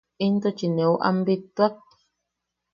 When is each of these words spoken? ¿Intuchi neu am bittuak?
¿Intuchi 0.25 0.67
neu 0.75 0.93
am 1.07 1.17
bittuak? 1.25 1.75